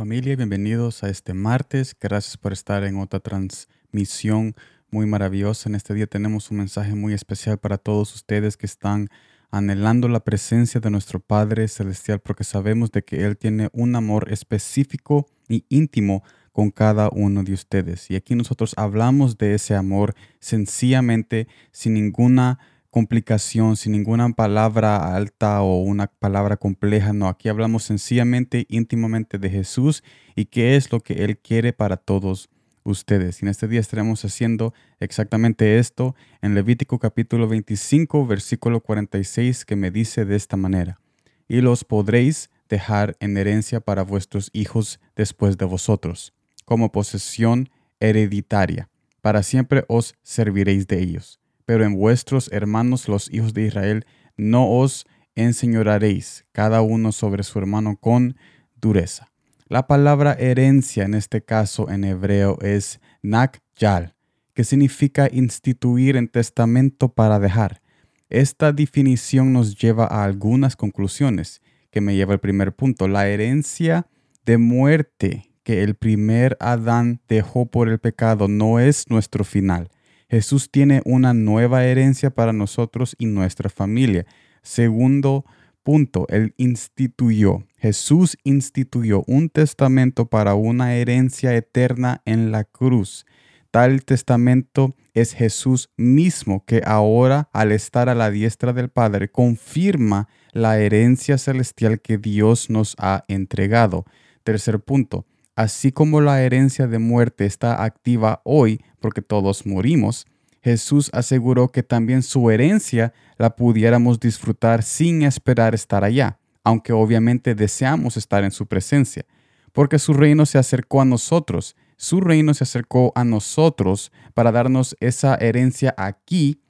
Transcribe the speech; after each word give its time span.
familia, 0.00 0.34
bienvenidos 0.34 1.04
a 1.04 1.10
este 1.10 1.34
martes. 1.34 1.94
Gracias 2.00 2.38
por 2.38 2.54
estar 2.54 2.84
en 2.84 2.96
otra 2.96 3.20
transmisión 3.20 4.54
muy 4.90 5.04
maravillosa. 5.04 5.68
En 5.68 5.74
este 5.74 5.92
día 5.92 6.06
tenemos 6.06 6.50
un 6.50 6.56
mensaje 6.56 6.94
muy 6.94 7.12
especial 7.12 7.58
para 7.58 7.76
todos 7.76 8.14
ustedes 8.14 8.56
que 8.56 8.64
están 8.64 9.10
anhelando 9.50 10.08
la 10.08 10.20
presencia 10.20 10.80
de 10.80 10.90
nuestro 10.90 11.20
Padre 11.20 11.68
Celestial 11.68 12.18
porque 12.18 12.44
sabemos 12.44 12.90
de 12.92 13.04
que 13.04 13.26
Él 13.26 13.36
tiene 13.36 13.68
un 13.74 13.94
amor 13.94 14.32
específico 14.32 15.26
y 15.50 15.66
íntimo 15.68 16.22
con 16.52 16.70
cada 16.70 17.10
uno 17.10 17.44
de 17.44 17.52
ustedes. 17.52 18.10
Y 18.10 18.16
aquí 18.16 18.34
nosotros 18.34 18.72
hablamos 18.78 19.36
de 19.36 19.52
ese 19.52 19.74
amor 19.74 20.14
sencillamente, 20.38 21.46
sin 21.72 21.92
ninguna 21.92 22.58
complicación, 22.90 23.76
sin 23.76 23.92
ninguna 23.92 24.28
palabra 24.30 25.14
alta 25.16 25.62
o 25.62 25.80
una 25.80 26.08
palabra 26.08 26.56
compleja. 26.56 27.12
No, 27.12 27.28
aquí 27.28 27.48
hablamos 27.48 27.84
sencillamente, 27.84 28.66
íntimamente 28.68 29.38
de 29.38 29.48
Jesús 29.48 30.02
y 30.34 30.46
qué 30.46 30.76
es 30.76 30.92
lo 30.92 31.00
que 31.00 31.24
Él 31.24 31.38
quiere 31.38 31.72
para 31.72 31.96
todos 31.96 32.50
ustedes. 32.82 33.40
Y 33.40 33.44
en 33.44 33.50
este 33.50 33.68
día 33.68 33.80
estaremos 33.80 34.24
haciendo 34.24 34.74
exactamente 34.98 35.78
esto 35.78 36.14
en 36.42 36.54
Levítico 36.54 36.98
capítulo 36.98 37.48
25, 37.48 38.26
versículo 38.26 38.80
46, 38.80 39.64
que 39.64 39.76
me 39.76 39.90
dice 39.90 40.24
de 40.24 40.36
esta 40.36 40.56
manera, 40.56 41.00
y 41.48 41.60
los 41.60 41.84
podréis 41.84 42.50
dejar 42.68 43.16
en 43.20 43.36
herencia 43.36 43.80
para 43.80 44.02
vuestros 44.02 44.50
hijos 44.52 45.00
después 45.16 45.58
de 45.58 45.64
vosotros, 45.64 46.32
como 46.64 46.92
posesión 46.92 47.68
hereditaria. 48.00 48.88
Para 49.20 49.42
siempre 49.42 49.84
os 49.88 50.14
serviréis 50.22 50.86
de 50.86 51.02
ellos 51.02 51.40
pero 51.70 51.84
en 51.84 51.94
vuestros 51.94 52.50
hermanos 52.50 53.06
los 53.06 53.32
hijos 53.32 53.54
de 53.54 53.64
Israel 53.64 54.04
no 54.36 54.68
os 54.68 55.06
enseñoraréis 55.36 56.44
cada 56.50 56.82
uno 56.82 57.12
sobre 57.12 57.44
su 57.44 57.60
hermano 57.60 57.96
con 57.96 58.36
dureza. 58.80 59.30
La 59.68 59.86
palabra 59.86 60.32
herencia 60.32 61.04
en 61.04 61.14
este 61.14 61.44
caso 61.44 61.88
en 61.88 62.02
hebreo 62.02 62.58
es 62.60 62.98
nakyal, 63.22 64.16
que 64.52 64.64
significa 64.64 65.28
instituir 65.30 66.16
en 66.16 66.26
testamento 66.26 67.12
para 67.12 67.38
dejar. 67.38 67.82
Esta 68.28 68.72
definición 68.72 69.52
nos 69.52 69.76
lleva 69.76 70.06
a 70.06 70.24
algunas 70.24 70.74
conclusiones, 70.74 71.62
que 71.92 72.00
me 72.00 72.16
lleva 72.16 72.32
al 72.32 72.40
primer 72.40 72.74
punto. 72.74 73.06
La 73.06 73.28
herencia 73.28 74.08
de 74.44 74.58
muerte 74.58 75.52
que 75.62 75.84
el 75.84 75.94
primer 75.94 76.56
Adán 76.58 77.20
dejó 77.28 77.66
por 77.66 77.88
el 77.88 78.00
pecado 78.00 78.48
no 78.48 78.80
es 78.80 79.08
nuestro 79.08 79.44
final 79.44 79.88
Jesús 80.30 80.70
tiene 80.70 81.02
una 81.04 81.34
nueva 81.34 81.84
herencia 81.84 82.30
para 82.30 82.52
nosotros 82.52 83.16
y 83.18 83.26
nuestra 83.26 83.68
familia. 83.68 84.26
Segundo 84.62 85.44
punto, 85.82 86.26
Él 86.28 86.54
instituyó, 86.56 87.66
Jesús 87.76 88.38
instituyó 88.44 89.24
un 89.26 89.48
testamento 89.48 90.26
para 90.26 90.54
una 90.54 90.94
herencia 90.94 91.56
eterna 91.56 92.22
en 92.26 92.52
la 92.52 92.62
cruz. 92.62 93.26
Tal 93.72 94.04
testamento 94.04 94.94
es 95.14 95.32
Jesús 95.32 95.90
mismo 95.96 96.64
que 96.64 96.82
ahora, 96.84 97.48
al 97.52 97.72
estar 97.72 98.08
a 98.08 98.14
la 98.14 98.30
diestra 98.30 98.72
del 98.72 98.88
Padre, 98.88 99.30
confirma 99.30 100.28
la 100.52 100.78
herencia 100.78 101.38
celestial 101.38 102.00
que 102.00 102.18
Dios 102.18 102.70
nos 102.70 102.94
ha 102.98 103.24
entregado. 103.26 104.04
Tercer 104.44 104.80
punto, 104.80 105.26
así 105.56 105.92
como 105.92 106.20
la 106.20 106.42
herencia 106.42 106.86
de 106.86 106.98
muerte 106.98 107.46
está 107.46 107.84
activa 107.84 108.40
hoy 108.44 108.80
porque 109.00 109.22
todos 109.22 109.66
morimos, 109.66 110.26
Jesús 110.62 111.10
aseguró 111.12 111.68
que 111.68 111.82
también 111.82 112.22
su 112.22 112.50
herencia 112.50 113.12
la 113.38 113.56
pudiéramos 113.56 114.20
disfrutar 114.20 114.82
sin 114.82 115.22
esperar 115.22 115.74
estar 115.74 116.04
allá, 116.04 116.38
aunque 116.64 116.92
obviamente 116.92 117.54
deseamos 117.54 118.16
estar 118.16 118.44
en 118.44 118.50
su 118.50 118.66
presencia, 118.66 119.24
porque 119.72 119.98
su 119.98 120.12
reino 120.12 120.44
se 120.46 120.58
acercó 120.58 121.00
a 121.00 121.06
nosotros, 121.06 121.76
su 121.96 122.20
reino 122.20 122.54
se 122.54 122.64
acercó 122.64 123.12
a 123.14 123.24
nosotros 123.24 124.12
para 124.34 124.52
darnos 124.52 124.96
esa 125.00 125.34
herencia 125.36 125.94
aquí 125.96 126.60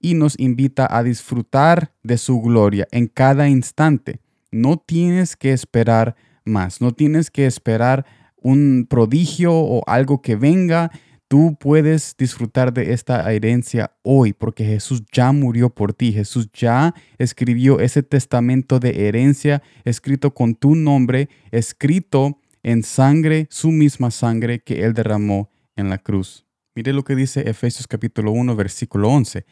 y 0.00 0.14
nos 0.14 0.38
invita 0.38 0.86
a 0.90 1.02
disfrutar 1.02 1.94
de 2.02 2.18
su 2.18 2.40
gloria 2.40 2.88
en 2.90 3.06
cada 3.06 3.48
instante. 3.48 4.20
No 4.50 4.76
tienes 4.76 5.36
que 5.36 5.52
esperar 5.52 6.16
más, 6.44 6.80
no 6.80 6.92
tienes 6.92 7.30
que 7.30 7.46
esperar 7.46 8.04
un 8.42 8.86
prodigio 8.88 9.52
o 9.54 9.82
algo 9.86 10.22
que 10.22 10.36
venga. 10.36 10.90
Tú 11.28 11.56
puedes 11.58 12.14
disfrutar 12.18 12.72
de 12.72 12.92
esta 12.92 13.32
herencia 13.32 13.92
hoy 14.02 14.32
porque 14.32 14.64
Jesús 14.64 15.02
ya 15.12 15.32
murió 15.32 15.70
por 15.70 15.94
ti. 15.94 16.12
Jesús 16.12 16.50
ya 16.52 16.94
escribió 17.18 17.80
ese 17.80 18.02
testamento 18.02 18.78
de 18.78 19.08
herencia 19.08 19.62
escrito 19.84 20.34
con 20.34 20.54
tu 20.54 20.74
nombre, 20.74 21.28
escrito 21.50 22.38
en 22.62 22.82
sangre, 22.82 23.46
su 23.50 23.70
misma 23.70 24.10
sangre 24.10 24.60
que 24.60 24.84
Él 24.84 24.92
derramó 24.92 25.50
en 25.76 25.88
la 25.88 25.98
cruz. 25.98 26.44
Mire 26.74 26.92
lo 26.92 27.04
que 27.04 27.14
dice 27.14 27.48
Efesios 27.48 27.86
capítulo 27.86 28.32
1, 28.32 28.56
versículo 28.56 29.08
11. 29.10 29.44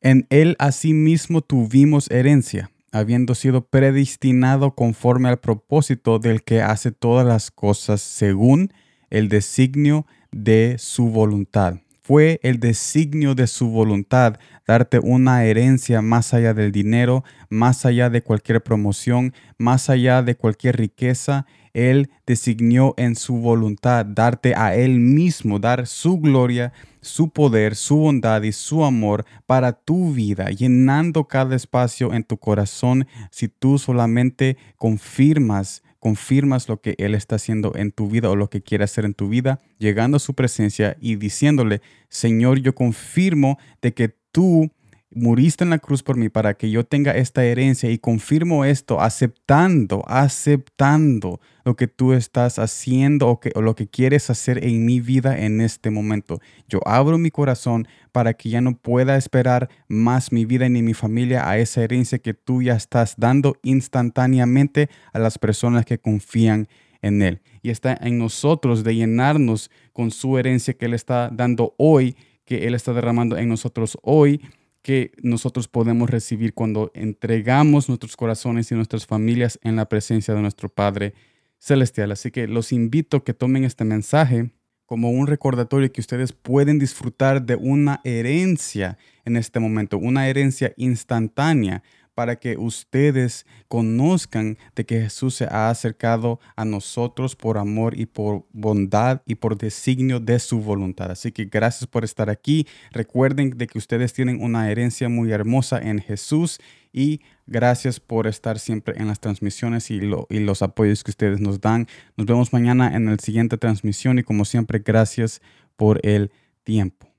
En 0.00 0.26
Él 0.30 0.56
asimismo 0.58 1.42
tuvimos 1.42 2.10
herencia, 2.10 2.71
habiendo 2.92 3.34
sido 3.34 3.66
predestinado 3.66 4.74
conforme 4.74 5.30
al 5.30 5.40
propósito 5.40 6.18
del 6.18 6.44
que 6.44 6.62
hace 6.62 6.92
todas 6.92 7.26
las 7.26 7.50
cosas 7.50 8.02
según 8.02 8.72
el 9.10 9.28
designio 9.28 10.06
de 10.30 10.76
su 10.78 11.08
voluntad. 11.08 11.78
Fue 12.02 12.40
el 12.42 12.58
designio 12.58 13.34
de 13.34 13.46
su 13.46 13.68
voluntad 13.70 14.38
darte 14.66 14.98
una 14.98 15.44
herencia 15.44 16.02
más 16.02 16.34
allá 16.34 16.52
del 16.52 16.72
dinero, 16.72 17.24
más 17.48 17.86
allá 17.86 18.10
de 18.10 18.22
cualquier 18.22 18.62
promoción, 18.62 19.32
más 19.56 19.88
allá 19.88 20.22
de 20.22 20.34
cualquier 20.34 20.76
riqueza. 20.76 21.46
Él 21.74 22.10
designó 22.26 22.94
en 22.96 23.16
su 23.16 23.36
voluntad 23.36 24.04
darte 24.04 24.54
a 24.54 24.74
Él 24.74 24.98
mismo, 24.98 25.58
dar 25.58 25.86
su 25.86 26.18
gloria, 26.18 26.72
su 27.00 27.30
poder, 27.30 27.74
su 27.74 27.96
bondad 27.96 28.42
y 28.42 28.52
su 28.52 28.84
amor 28.84 29.24
para 29.46 29.72
tu 29.72 30.12
vida, 30.12 30.50
llenando 30.50 31.24
cada 31.24 31.56
espacio 31.56 32.12
en 32.12 32.24
tu 32.24 32.36
corazón. 32.36 33.06
Si 33.30 33.48
tú 33.48 33.78
solamente 33.78 34.56
confirmas 34.76 35.82
confirmas 36.02 36.68
lo 36.68 36.80
que 36.80 36.96
Él 36.98 37.14
está 37.14 37.36
haciendo 37.36 37.76
en 37.76 37.92
tu 37.92 38.08
vida 38.08 38.28
o 38.28 38.34
lo 38.34 38.50
que 38.50 38.60
quiere 38.60 38.82
hacer 38.82 39.04
en 39.04 39.14
tu 39.14 39.28
vida, 39.28 39.60
llegando 39.78 40.16
a 40.16 40.20
su 40.20 40.34
presencia 40.34 40.96
y 41.00 41.14
diciéndole, 41.14 41.80
Señor, 42.08 42.58
yo 42.58 42.74
confirmo 42.74 43.56
de 43.80 43.94
que 43.94 44.08
tú 44.32 44.72
muriste 45.14 45.64
en 45.64 45.70
la 45.70 45.78
cruz 45.78 46.02
por 46.02 46.16
mí 46.16 46.28
para 46.28 46.54
que 46.54 46.70
yo 46.70 46.84
tenga 46.84 47.12
esta 47.12 47.44
herencia 47.44 47.90
y 47.90 47.98
confirmo 47.98 48.64
esto 48.64 49.00
aceptando, 49.00 50.04
aceptando 50.06 51.40
lo 51.64 51.76
que 51.76 51.86
tú 51.86 52.12
estás 52.12 52.58
haciendo 52.58 53.28
o, 53.28 53.40
que, 53.40 53.52
lo 53.54 53.74
que 53.74 53.86
quieres 53.86 54.30
hacer 54.30 54.64
en 54.64 54.84
mi 54.84 55.00
vida 55.00 55.38
en 55.38 55.60
este 55.60 55.90
momento. 55.90 56.40
Yo 56.68 56.80
abro 56.86 57.18
mi 57.18 57.30
corazón 57.30 57.86
para 58.10 58.34
que 58.34 58.48
ya 58.48 58.60
no 58.60 58.76
pueda 58.76 59.16
esperar 59.16 59.68
más 59.88 60.32
mi 60.32 60.44
vida 60.44 60.68
ni 60.68 60.82
mi 60.82 60.94
familia 60.94 61.48
a 61.48 61.58
esa 61.58 61.82
herencia 61.82 62.18
que 62.18 62.34
tú 62.34 62.62
ya 62.62 62.74
estás 62.74 63.14
dando 63.16 63.56
instantáneamente 63.62 64.88
a 65.12 65.18
las 65.18 65.38
personas 65.38 65.84
que 65.84 65.98
confían 65.98 66.68
en 67.00 67.22
Él. 67.22 67.42
Y 67.62 67.70
está 67.70 67.96
en 68.00 68.18
nosotros 68.18 68.84
de 68.84 68.96
llenarnos 68.96 69.70
con 69.92 70.10
su 70.10 70.38
herencia 70.38 70.74
que 70.74 70.86
Él 70.86 70.94
está 70.94 71.30
dando 71.32 71.74
hoy, 71.78 72.16
que 72.44 72.66
Él 72.66 72.74
está 72.74 72.92
derramando 72.92 73.36
en 73.36 73.48
nosotros 73.48 73.98
hoy 74.02 74.40
que 74.82 75.12
nosotros 75.22 75.68
podemos 75.68 76.10
recibir 76.10 76.54
cuando 76.54 76.90
entregamos 76.94 77.88
nuestros 77.88 78.16
corazones 78.16 78.70
y 78.70 78.74
nuestras 78.74 79.06
familias 79.06 79.58
en 79.62 79.76
la 79.76 79.88
presencia 79.88 80.34
de 80.34 80.42
nuestro 80.42 80.68
Padre 80.68 81.14
Celestial. 81.58 82.10
Así 82.10 82.30
que 82.32 82.48
los 82.48 82.72
invito 82.72 83.18
a 83.18 83.24
que 83.24 83.34
tomen 83.34 83.64
este 83.64 83.84
mensaje 83.84 84.50
como 84.84 85.10
un 85.10 85.26
recordatorio 85.26 85.90
que 85.90 86.00
ustedes 86.00 86.32
pueden 86.32 86.78
disfrutar 86.78 87.46
de 87.46 87.54
una 87.56 88.00
herencia 88.04 88.98
en 89.24 89.36
este 89.36 89.60
momento, 89.60 89.96
una 89.96 90.28
herencia 90.28 90.74
instantánea 90.76 91.82
para 92.14 92.36
que 92.36 92.56
ustedes 92.56 93.46
conozcan 93.68 94.58
de 94.74 94.84
que 94.84 95.00
Jesús 95.02 95.34
se 95.34 95.44
ha 95.44 95.70
acercado 95.70 96.40
a 96.56 96.64
nosotros 96.64 97.36
por 97.36 97.58
amor 97.58 97.98
y 97.98 98.06
por 98.06 98.46
bondad 98.52 99.22
y 99.26 99.36
por 99.36 99.56
designio 99.56 100.20
de 100.20 100.38
su 100.38 100.60
voluntad. 100.60 101.10
Así 101.10 101.32
que 101.32 101.46
gracias 101.46 101.86
por 101.86 102.04
estar 102.04 102.30
aquí. 102.30 102.66
Recuerden 102.90 103.56
de 103.56 103.66
que 103.66 103.78
ustedes 103.78 104.12
tienen 104.12 104.42
una 104.42 104.70
herencia 104.70 105.08
muy 105.08 105.32
hermosa 105.32 105.78
en 105.78 106.00
Jesús 106.00 106.60
y 106.92 107.20
gracias 107.46 108.00
por 108.00 108.26
estar 108.26 108.58
siempre 108.58 108.94
en 108.98 109.08
las 109.08 109.20
transmisiones 109.20 109.90
y, 109.90 110.00
y 110.28 110.40
los 110.40 110.62
apoyos 110.62 111.02
que 111.02 111.10
ustedes 111.10 111.40
nos 111.40 111.60
dan. 111.60 111.86
Nos 112.16 112.26
vemos 112.26 112.52
mañana 112.52 112.94
en 112.94 113.06
la 113.06 113.16
siguiente 113.16 113.56
transmisión 113.56 114.18
y 114.18 114.22
como 114.22 114.44
siempre, 114.44 114.80
gracias 114.80 115.40
por 115.76 116.04
el 116.06 116.30
tiempo. 116.64 117.11